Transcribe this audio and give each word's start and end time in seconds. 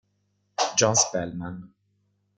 John 0.77 0.95
Spellman 0.97 1.69